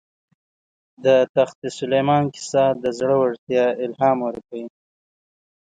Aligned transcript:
د 1.05 1.07
تخت 1.35 1.59
سلیمان 1.79 2.23
کیسه 2.33 2.63
د 2.83 2.85
زړه 2.99 3.15
ورتیا 3.23 3.65
الهام 3.85 4.17
ورکوي. 4.27 4.65